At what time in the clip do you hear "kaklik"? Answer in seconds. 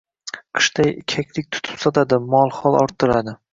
1.13-1.51